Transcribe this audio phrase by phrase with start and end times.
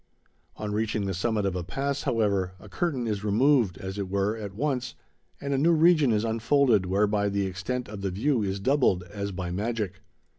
[0.55, 4.35] On reaching the summit of a pass, however, a curtain is removed, as it were,
[4.35, 4.95] at once,
[5.39, 9.31] and a new region is unfolded whereby the extent of the view is doubled as
[9.31, 10.01] by magic.